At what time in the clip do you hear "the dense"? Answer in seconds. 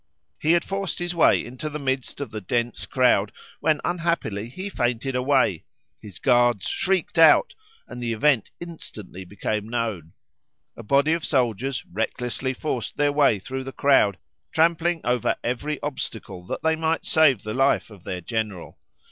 2.31-2.87